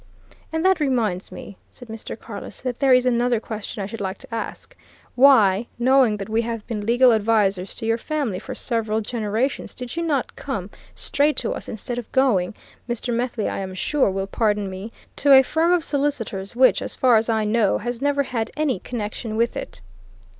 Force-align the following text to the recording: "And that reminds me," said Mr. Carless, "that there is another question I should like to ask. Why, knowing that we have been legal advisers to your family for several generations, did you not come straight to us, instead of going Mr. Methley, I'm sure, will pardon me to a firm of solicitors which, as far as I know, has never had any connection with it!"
"And 0.51 0.65
that 0.65 0.79
reminds 0.79 1.31
me," 1.31 1.59
said 1.69 1.87
Mr. 1.87 2.19
Carless, 2.19 2.59
"that 2.61 2.79
there 2.79 2.91
is 2.91 3.05
another 3.05 3.39
question 3.39 3.83
I 3.83 3.85
should 3.85 4.01
like 4.01 4.17
to 4.17 4.33
ask. 4.33 4.75
Why, 5.13 5.67
knowing 5.77 6.17
that 6.17 6.27
we 6.27 6.41
have 6.41 6.65
been 6.65 6.87
legal 6.87 7.13
advisers 7.13 7.75
to 7.75 7.85
your 7.85 7.99
family 7.99 8.39
for 8.39 8.55
several 8.55 9.01
generations, 9.01 9.75
did 9.75 9.95
you 9.95 10.01
not 10.01 10.35
come 10.35 10.71
straight 10.95 11.37
to 11.37 11.51
us, 11.53 11.69
instead 11.69 11.99
of 11.99 12.11
going 12.11 12.55
Mr. 12.89 13.13
Methley, 13.13 13.47
I'm 13.47 13.75
sure, 13.75 14.09
will 14.09 14.25
pardon 14.25 14.71
me 14.71 14.91
to 15.17 15.33
a 15.33 15.43
firm 15.43 15.71
of 15.71 15.83
solicitors 15.83 16.55
which, 16.55 16.81
as 16.81 16.95
far 16.95 17.15
as 17.15 17.29
I 17.29 17.43
know, 17.45 17.77
has 17.77 18.01
never 18.01 18.23
had 18.23 18.49
any 18.57 18.79
connection 18.79 19.37
with 19.37 19.55
it!" 19.55 19.81